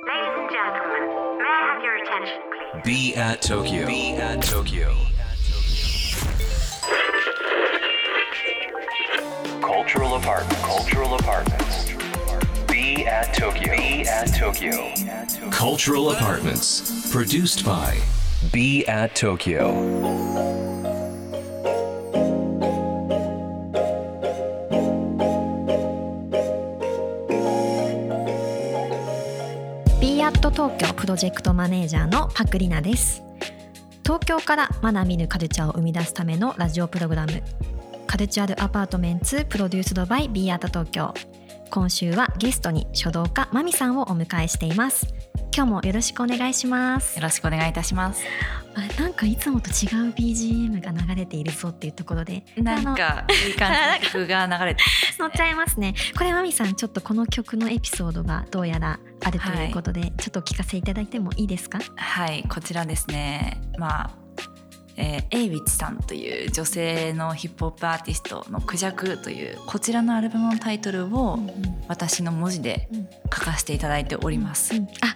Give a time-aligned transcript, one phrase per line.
[0.00, 2.82] Ladies and gentlemen, may I have your attention, please?
[2.82, 3.86] Be at Tokyo.
[3.86, 4.96] Be at Tokyo.
[9.60, 10.62] Cultural apartment.
[10.62, 11.92] Cultural apartments.
[12.66, 13.76] Be at Tokyo.
[13.76, 14.92] Be at Tokyo.
[15.50, 17.12] Cultural apartments.
[17.12, 17.98] Produced by
[18.50, 20.51] Be at Tokyo.
[30.52, 33.22] 東京プロジェクトマネージャーのパクリナです。
[34.04, 37.42] 東京からまだ見ぬカルチャーを生み出すためのラジオプログラム。
[38.06, 41.14] Cultural Apartments produced by BE AT TOKYO。
[41.70, 45.06] 今週はゲストに書道家まみさんをお迎えしています。
[45.54, 47.16] 今日もよろしくお願いします。
[47.16, 48.24] よろしくお願いいたします。
[48.74, 52.42] あなんかいつもと違う BGM が流れているぞっていうところで。
[52.56, 53.70] なんかいい感
[54.00, 54.82] じの曲が流れて。
[55.20, 55.94] 乗っちゃいますね。
[56.16, 61.80] これマミさんちょっとこの曲のエピソードがどうやらあるということで、ちょっとお聞かせいただいてもいいですか？
[61.96, 63.60] はいこちらですね。
[63.78, 64.10] まあ、
[64.96, 71.38] えー、エイウィッチさんという女性のヒップホップアーティストの「クジャク」というこちらのアルバムのタイトルを
[71.88, 74.74] 私の文字でうん書かせていただいております。
[74.74, 74.82] うん。
[75.00, 75.14] あ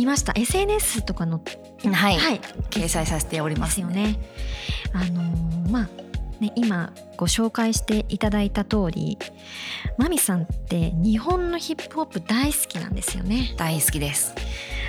[0.00, 1.42] 見ました SNS とかの
[1.84, 4.18] はい、はい掲載させておりまですすよね。
[4.94, 5.88] あのーまあ
[6.40, 9.18] ね今ご紹介していただいた通り
[9.98, 13.54] マミさんって日本のヒップホップ大好きなんですよね。
[13.58, 14.34] 大好きです。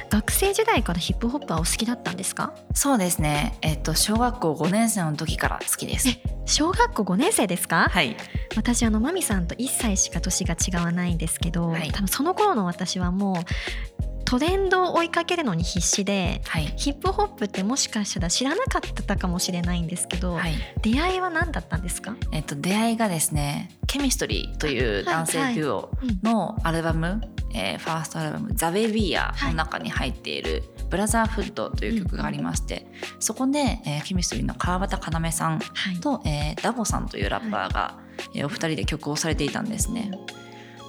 [0.10, 2.54] 学生時代からヒップホップはお好きだったんですか？
[2.74, 3.58] そうですね。
[3.62, 6.08] えっと小学校5年生の時から好きです。
[6.46, 8.16] 小学校5年生ですか、はい。
[8.56, 16.74] 私あのマミさんと1歳しか年が違わないんですけど、はい多分その頃の私はもうトレンドを追いかけるのに必死ではい。
[16.78, 20.54] ヒップホップってもしかしたら知らなかったかもしれないんですけど、はい。
[20.82, 27.20] 出会いは何だったんですか、えっと出会いがですね、ケミストリーという男性デュオうんのアルバム、
[27.54, 32.88] えーファーストアルバム「ザ・ベビーヤの中に入っている「ブラザーフッド」という曲がありまして、
[33.20, 36.00] そこで、えーケミストリーの川端要さんはい。
[36.00, 37.98] と、えーダボさんというラッパーが、
[38.34, 40.10] えーお二人で曲をされていたんですね。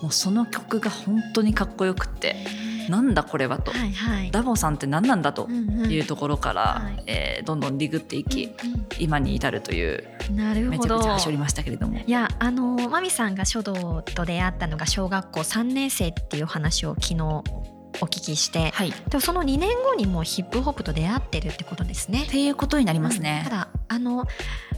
[0.00, 2.36] もうその曲が本当にかっこよくって
[2.88, 4.30] なんだこれはと、はいはい。
[4.30, 8.50] ダボさんって何なんだとうんうんいうところから、はいえーどんどんディグっていき、う
[8.98, 10.04] 今に至るという
[10.34, 10.70] なるほど。
[10.70, 11.98] めちゃくちゃ走りましたけれども。
[11.98, 17.42] いやあのマミさんが書道と出会ったのが小学校3年生っていう話を昨日
[18.00, 22.26] お聞きして、はい、っでもその2年後にもうヒップホップと出会ってるってことですね。
[22.30, 23.50] ていうことになりますねうん。
[23.50, 24.26] ただあの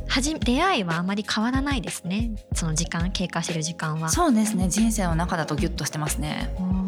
[0.07, 4.09] はじ出会いはあまり変わらないですねその時間経過してる時間は。
[4.09, 6.55] そうですね人生の中だとギュッとしてますね。
[6.59, 6.84] おー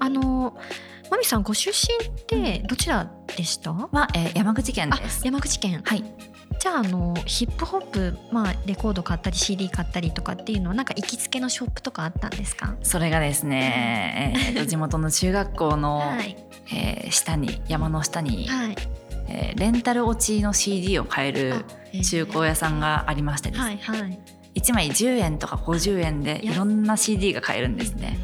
[0.00, 0.56] あの
[1.10, 5.22] マミさんご出身ってどちらでした、は、えー山口県あです。
[5.24, 5.82] 山口県。
[5.84, 6.04] はい、
[6.60, 12.76] じゃああのヒップホップ、まあ、レコード買ったり CD 買ったりとかっていうのはなんか行きつけのショップとかあったんですか？
[12.82, 16.36] それがですね、えーと 地元の中学校の、はい、
[16.72, 18.76] えー下に山の下に、はい、
[19.28, 24.20] えーレンタル落ちの CD を買えるあ中古屋さんがありましてですね、はいはい。
[24.54, 26.54] 1枚10円とか50円でい。
[26.54, 28.16] ろんな CD が買えるんですね。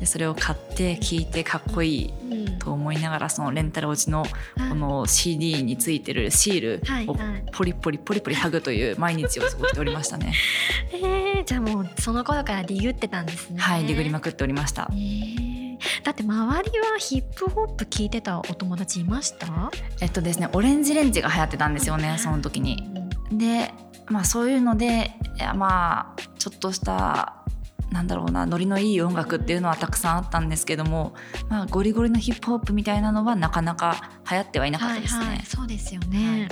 [0.00, 2.12] でそれを買って聴いてかっこいい
[2.58, 4.24] と思いながらそのレンタル落ちの
[4.68, 6.60] この CD についてるシー
[7.06, 7.16] ルを
[7.52, 10.32] ポリポリポリポリ剥ぐという毎日を過ごしておりましたね。
[10.92, 13.58] えー、じゃあもうその頃からディグってたんですね。
[13.60, 14.88] はい、ディグりまくっておりました。
[14.92, 14.94] え。
[14.94, 15.78] ー。
[16.04, 19.70] だって周りはヒップホップ聞いてたお友達いました？
[20.00, 22.82] えっとですね、オレンジレンジが流行ってたんですよね、その時に。
[23.32, 23.72] で、
[24.06, 25.12] まあそういうので、
[25.54, 27.37] まあちょっとした
[27.90, 31.14] なんだろうなノリのいい音楽っていうのはたくさんあったんですけども、
[31.48, 35.24] まあゴリゴリのヒップホップみたいなのはなかなか流行ってはいなかったですね。
[35.24, 36.48] はいはい、そうですよね、はい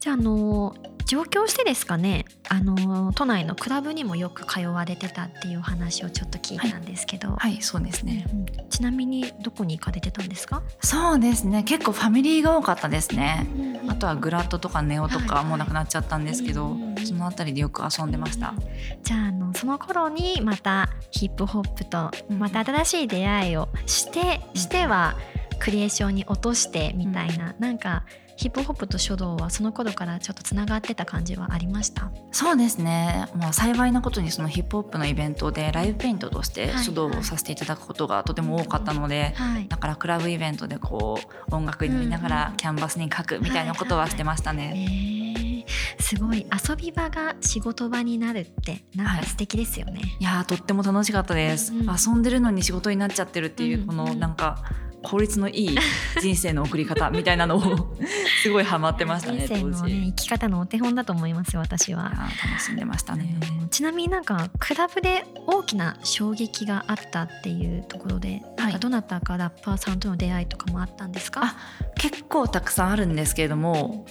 [0.00, 0.76] じゃああの
[1.08, 8.26] 上京してですかねあの都内のクラブにもよく通われてたっていう話をちょっと聞いたんですけど、はい、そうですね。
[8.30, 13.48] うんちなみにどこに行かれてたんですか、そうですね、結構ファミリーが多かったですね。
[13.88, 15.28] あとはグラッドとかネオとはいはい。
[15.38, 18.54] かもうなくなっちゃったんですけど、うんそのあたりでよく遊んでました。
[19.02, 25.16] じゃああのその頃にまたヒップホップとうんまた新しい出会いをして、しては
[25.58, 28.04] クリエーションに落としてみたいな、なんか
[28.38, 32.12] ヒップホップと書道はその頃からちょっとつながってた感じはありました？
[32.30, 36.84] そうですね、まあ、幸いなことにそのヒップホップのイベントでライブペイントとしてはい。
[36.84, 39.66] 書道をさせていただくことがとても多かったので、はい。
[39.66, 41.18] だからクラブイベントでこ
[41.50, 45.64] う音楽に乗りながうんらキャンバスに書くみたいなことはしてましたね。
[45.98, 49.20] すごい遊び場が仕事場になるってなんはい。
[49.22, 53.86] か素敵ですよね、いやーとっても楽しかったです、うん遊んでるのに仕事になっちゃってるっていううん。
[53.88, 54.62] このなんか
[55.02, 55.78] 効率のいい
[56.20, 57.96] 人生の送り方みたいなのを
[58.42, 62.12] すごいハマってましたね 人生の、ね、生き方のお手本だと思いますよ私は
[62.50, 63.38] 楽しんでましたね。
[63.70, 71.56] ちなみになんかクラブで大きな衝撃があったっていうところで、なんかどなたかラッパーさんとの出会いとかもあったんですか、あ
[71.96, 74.06] 結構たくさんあるんですけれども、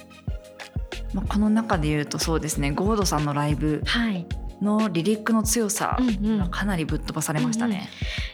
[1.13, 4.25] まあ、この中で言うとそうですねゴードさんのライブ、はい。
[4.61, 7.89] のリリックの強さがかなりぶっ飛ばされましたね。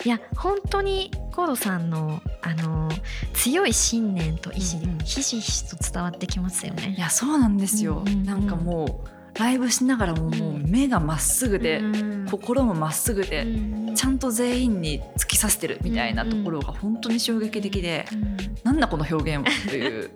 [0.05, 2.89] うんうん、いや本当にコードさんのあの
[3.33, 6.93] 強い信念と意志、うんうん、ひしひしと伝わってきますよね。
[6.97, 8.03] いやそうなんですよ。
[8.05, 20.11] うんうんうん、なんかもうライブしながらももう目がまっすぐで、うん、心もまっすぐで、うん、ちゃんと全員に突き刺してるみたいなところが本当に衝撃的で、うん、なんだこの表現はという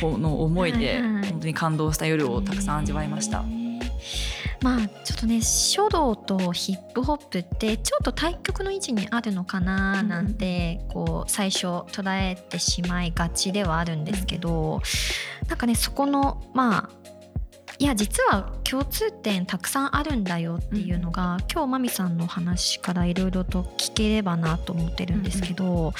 [0.00, 1.00] この思いで
[1.30, 3.44] 本当に感動した夜をたくさん味わいました。
[4.62, 14.82] まあちょっとね書道とヒップホップってちょっと対極の位置にあるのかななんて、こう最初捉えてしまいがちではあるんですけど
[15.48, 17.00] なんかねそこのまあ
[17.78, 25.92] いや実は共通点たくさんあるんだよっていうのが、うん、今日まみさんの話からいろいろと聞ければなと思ってるんですけど、うんうん、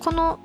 [0.00, 0.40] この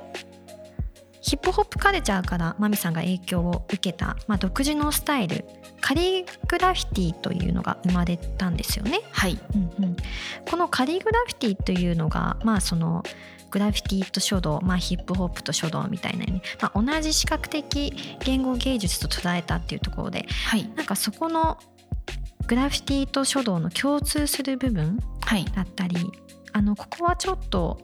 [1.21, 5.45] ヒップホップカルチャーからマミさんが影響を受けた、まあ、独自のスタイル
[5.79, 9.01] カリグラフィティというのが生まれたんですよね。
[9.11, 9.95] はい、うんうん、
[10.49, 13.03] このカリグラフィティというのが、まあ、その
[13.51, 17.93] グラフィティと書道、まあ、ヒップホップと書道みたいな、ね、まあ、同じ視覚的
[18.23, 21.57] 言語芸術と捉えたっていうところで、はい、なんかそこの
[22.47, 24.97] グラフィティと書道の共通する部分
[25.55, 26.05] だったり、はい、
[26.53, 27.79] あのここはちょっと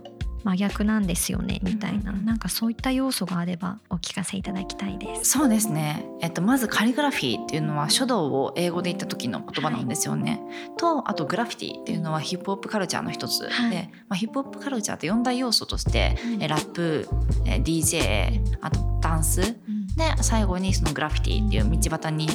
[0.47, 2.35] 真逆なんですよねみたいな、うん、な。
[2.35, 5.31] んかそういった要素があればお聞かせいただきたいです。
[5.31, 17.09] そうですね、えっと、まずカリグラフィーっていうのは書道を英語で言った時の言葉なんですよね、はい、とあとグラフィティっていうのはヒップホップカルチャーの一つで、はい、まあ、ヒップホップカルチャーって4大要素として、うん、ラップ
[17.44, 22.33] DJ あとダンス、うんで最後にそのグラフィティっていう道端にこ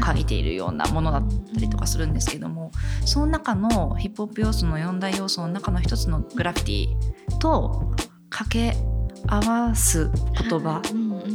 [0.00, 2.70] う書いているようなものだったりとかするんですけども
[3.04, 7.92] その中のヒップホップ要素の4大要素の中の一つのグラフィティと
[8.30, 8.76] 掛け
[9.26, 10.08] 合わす
[10.48, 10.80] 言葉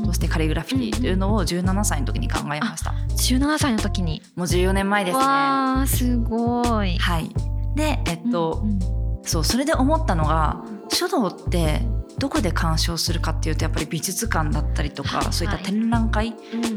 [0.06, 2.92] としてカリグラフィティというのを17歳の時に考えました。
[3.10, 5.24] 17歳の時にもう14年前ですね。
[5.24, 6.98] わすごい。
[6.98, 7.30] はい。
[7.76, 8.80] でえっと、うんうん、
[9.24, 11.82] そうそれで思ったのが書道って
[12.18, 16.34] どこで鑑賞するかっていうとやっぱり美術館だったりとか、はい、そういった展覧会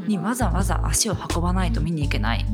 [0.07, 2.45] にわざわざ足を運ばないと見に行けない。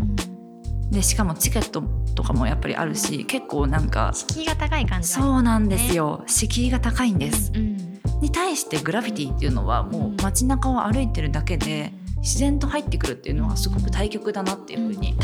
[0.90, 1.82] でしかもチケット
[2.14, 6.22] とかもやっぱりあるし結構なんか敷居が高い感じ、ね、そうなんですよ。
[6.26, 15.16] 敷居が高いんです、うん、に対してグラフィティっていうのはもう街中を歩いてるだけで自然と入ってくるっていうのはすごく対極だなっていうふうに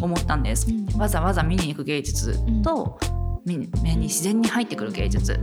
[0.00, 2.98] 思ったんです、うん、わざわざ見に行く芸術と
[3.44, 3.68] 目に
[4.02, 5.38] 自然に入ってくる芸術。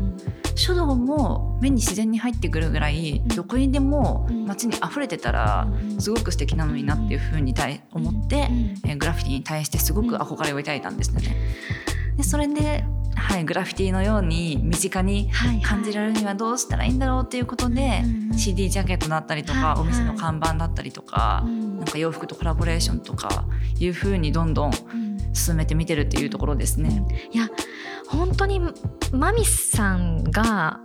[0.55, 5.67] 書道も目に自然に入ってくるぐらいどこにでも街に溢れてたら
[5.99, 7.53] すごく素敵なのになっていうふうに
[7.91, 8.49] 思って、
[8.85, 11.21] えグラフィティに対してすごく憧れを抱いたんですね。
[12.17, 12.83] でそれで
[13.17, 15.29] はい、グラフィティのように身近に
[15.63, 18.03] 感じられるにはどうしたらいいんだろうっていうことで、
[18.37, 23.45] CD ジャケットだったりとか、お店の看板だったりとか、なんか洋服とコラボレーションとか
[23.79, 24.71] いうふうにどんどん
[25.33, 27.03] 進めてみてるっていうところですね。
[27.31, 27.49] いや
[28.07, 28.61] 本当に
[29.11, 30.79] マミさんが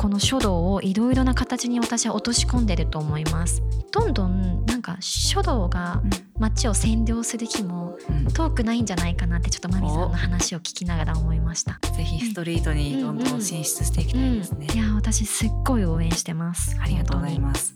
[0.00, 3.62] この書道をいろいろな形に私は落とし込んでると思います。
[3.92, 6.00] どんどんなんか書道が
[6.38, 7.98] 街を占領する日も
[8.32, 11.78] 遠くないんじゃないかなってちょっとマミさんの話を聞きながら思いました。
[11.94, 14.78] ぜひストリートにどんどん進出していきたいですね、うん。
[14.80, 16.78] うん、いや私すっごい応援してます。
[16.80, 17.74] ありがとうございます。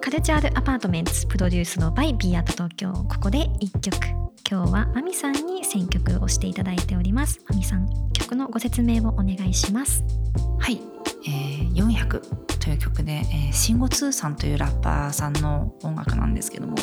[0.00, 3.96] カルチャールアパートメントプロデュースのバイビーアート東京ここで1曲。
[4.48, 7.40] 今日はマミさんに選曲をしていただいております。
[7.48, 7.86] マミさん
[8.26, 10.02] 曲のご説明をお願いします
[11.76, 12.20] 400
[12.58, 16.76] という曲で、えー、シンゴツーさんというラッパーさんの音楽なんですけども、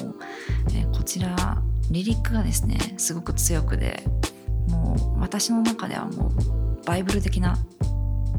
[0.69, 4.03] えー、こちらリリックがですねすごく強くで
[4.69, 7.57] もう私の中ではもうバイブル的な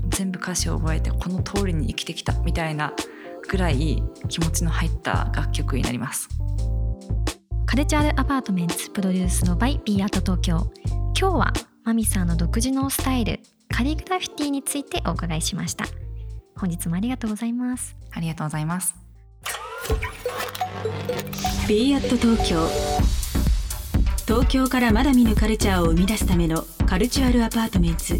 [0.09, 2.95] 全部歌詞を覚えてこの通りに生きてきたみたいな
[3.49, 6.29] ぐらい気持ちの入った楽曲になります。
[7.75, 10.73] カルチャールアパートメンツプロデュースのバイビーアート東京
[11.19, 15.85] 今日はマミさんの独自のスタイルカリグラフィティについてお伺いしました
[16.57, 17.97] 本日もありがとうございます。
[18.13, 18.95] ありがとうございます。
[21.69, 22.69] BE AT TOKYO。
[24.27, 28.19] 東京からまだ見ぬカルチャーを生み出すためのカルチュアルアパートメンツ。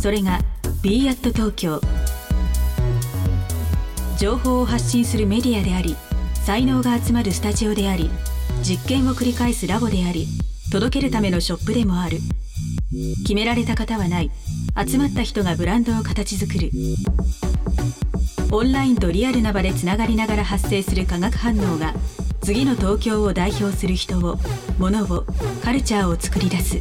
[0.00, 0.40] それが
[0.82, 1.80] b アット東京。
[4.18, 5.94] 情報を発信するメディアであり
[6.34, 8.08] 才能が集まるスタジオであり
[8.62, 10.26] 実験を繰り返すラボであり
[10.72, 12.18] 届けるためのショップでもある。
[13.22, 14.30] 決められた方はない。
[14.88, 16.70] 集まった人がブランドを形作る
[18.52, 21.94] オンラインとリアルな場でつながりながら発生する化学反応が
[22.42, 24.38] 次の東京を代表する人を
[24.78, 25.26] 物を
[25.64, 26.78] カルチャーを作り出す。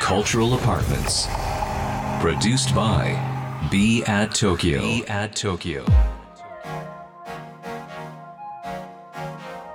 [0.00, 1.28] Cultural Apartments.
[2.20, 3.16] Produced by
[3.70, 4.82] Be at Tokyo.
[4.82, 5.82] Be at Tokyo.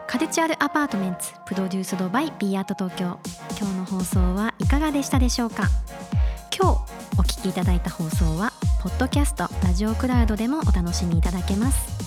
[0.05, 3.19] Cultural Apartments produced by BE AT TOKYO
[3.59, 5.63] 今日の放送はいかがでしたでしょうか？
[7.47, 8.51] きいただいた放送は
[8.81, 11.97] ポッドキャストラジオクラウドでもお楽しみいただけます。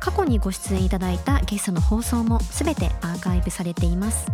[0.00, 4.26] 過去にご出演いただいたゲストの放送もすべてアーカイブされています。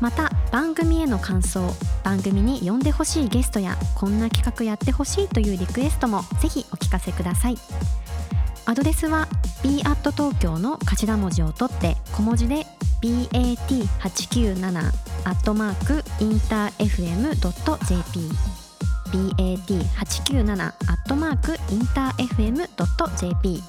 [0.00, 7.56] また番組への感想番組に呼んでほしいゲストやこんな企画やってほしいというリクエストもぜひお聞かせください。
[8.66, 9.28] アドレスは
[9.62, 12.66] b at 東京の頭文字を取って小文字で
[13.00, 14.78] bat897
[15.24, 18.65] アットマークインター FM.jp
[19.16, 20.74] bat897 アッ
[21.08, 23.62] トマークインター FM.jp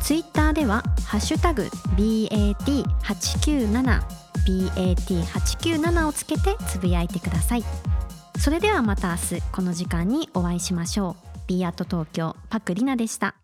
[0.00, 4.02] ツイッターではハッシュタグ bat897
[4.46, 7.64] bat897 をつけてつぶやいてください。
[8.38, 11.16] それではまた明日この時間にお会いしましょう。
[11.46, 13.39] B アット東京パクリナでした。